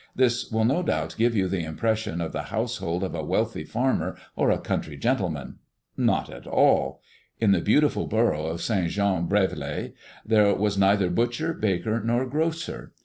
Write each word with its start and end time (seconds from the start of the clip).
This 0.15 0.49
will 0.51 0.65
no 0.65 0.81
doubt 0.81 1.13
give 1.15 1.35
you 1.35 1.47
the 1.47 1.63
impression 1.63 2.21
of 2.21 2.31
the 2.31 2.45
household 2.49 3.03
of 3.03 3.13
a 3.13 3.23
wealthy 3.23 3.63
farmer 3.63 4.15
or 4.35 4.49
a 4.49 4.57
country 4.57 4.97
gentleman. 4.97 5.59
Not 5.95 6.27
at 6.27 6.47
all. 6.47 7.03
In 7.39 7.51
the 7.51 7.61
beautiful 7.61 8.07
borough 8.07 8.47
of 8.47 8.63
St. 8.63 8.89
Jean 8.89 9.27
Brévelay 9.27 9.93
there 10.25 10.55
was 10.55 10.75
neither 10.75 11.11
butcher, 11.11 11.53
baker, 11.53 12.01
nor 12.03 12.25
grocer. 12.25 12.93